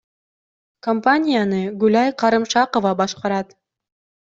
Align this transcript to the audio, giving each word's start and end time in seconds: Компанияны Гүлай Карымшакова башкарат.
Компанияны 0.87 1.61
Гүлай 1.85 2.09
Карымшакова 2.25 2.99
башкарат. 3.05 3.59